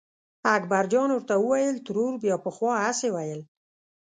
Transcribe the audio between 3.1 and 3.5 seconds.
ویل.